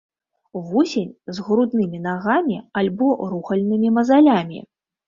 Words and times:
Вусень 0.69 1.11
з 1.35 1.45
груднымі 1.49 1.99
нагамі 2.09 2.57
альбо 2.83 3.13
рухальнымі 3.37 3.97
мазалямі. 4.01 4.59